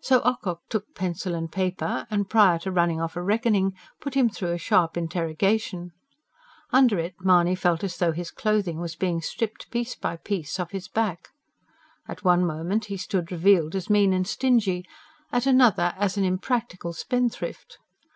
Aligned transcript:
So 0.00 0.20
Ocock 0.24 0.62
took 0.68 0.92
pencil 0.96 1.36
and 1.36 1.52
paper, 1.52 2.04
and, 2.10 2.28
prior 2.28 2.58
to 2.58 2.72
running 2.72 3.00
off 3.00 3.14
a 3.14 3.22
reckoning, 3.22 3.74
put 4.00 4.14
him 4.14 4.28
through 4.28 4.50
a 4.50 4.58
sharp 4.58 4.96
interrogation. 4.96 5.92
Under 6.72 6.98
it 6.98 7.14
Mahony 7.20 7.54
felt 7.54 7.84
as 7.84 7.96
though 7.96 8.10
his 8.10 8.32
clothing 8.32 8.80
was 8.80 8.96
being 8.96 9.20
stripped 9.20 9.70
piece 9.70 9.94
by 9.94 10.16
piece 10.16 10.58
off 10.58 10.72
his 10.72 10.88
back. 10.88 11.28
At 12.08 12.24
one 12.24 12.44
moment 12.44 12.86
he 12.86 12.96
stood 12.96 13.30
revealed 13.30 13.76
as 13.76 13.88
mean 13.88 14.12
and 14.12 14.26
stingy, 14.26 14.84
at 15.30 15.46
another 15.46 15.94
as 15.96 16.16
an 16.16 16.24
unpractical 16.24 16.92
spendthrift. 16.92 17.78